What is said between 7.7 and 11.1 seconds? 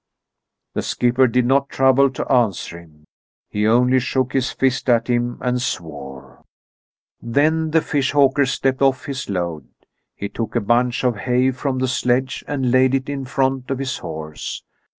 fish hawker stepped off his load. He took a bunch